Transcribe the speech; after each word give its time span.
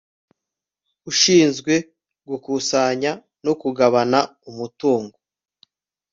ushinzwe 1.09 1.73
gukusanya 2.29 3.11
no 3.45 3.53
kugabana 3.61 4.19
umutungo 4.49 5.17